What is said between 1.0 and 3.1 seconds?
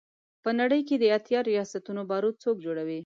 اتیا ریاستونو بارود څوک جوړوي.